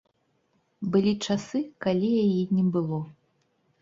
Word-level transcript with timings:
Былі 0.95 1.13
часы, 1.29 1.59
калі 1.87 2.09
яе 2.25 2.43
не 2.59 2.65
было. 2.77 2.99